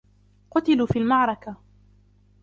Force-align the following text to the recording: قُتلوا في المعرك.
قُتلوا 0.51 0.85
في 0.87 0.99
المعرك. 0.99 1.49